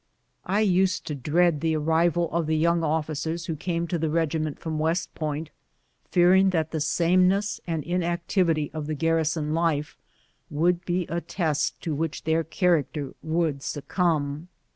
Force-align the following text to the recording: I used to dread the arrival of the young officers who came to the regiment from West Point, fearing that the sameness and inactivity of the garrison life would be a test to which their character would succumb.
I 0.47 0.61
used 0.61 1.05
to 1.05 1.13
dread 1.13 1.61
the 1.61 1.75
arrival 1.75 2.27
of 2.31 2.47
the 2.47 2.57
young 2.57 2.83
officers 2.83 3.45
who 3.45 3.55
came 3.55 3.85
to 3.87 3.99
the 3.99 4.09
regiment 4.09 4.57
from 4.57 4.79
West 4.79 5.13
Point, 5.13 5.51
fearing 6.09 6.49
that 6.49 6.71
the 6.71 6.79
sameness 6.81 7.61
and 7.67 7.83
inactivity 7.83 8.71
of 8.73 8.87
the 8.87 8.95
garrison 8.95 9.53
life 9.53 9.99
would 10.49 10.83
be 10.85 11.05
a 11.05 11.21
test 11.21 11.79
to 11.81 11.93
which 11.93 12.23
their 12.23 12.43
character 12.43 13.13
would 13.21 13.61
succumb. 13.61 14.47